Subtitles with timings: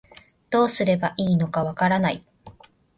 [0.49, 2.25] どうすればいいのかわからない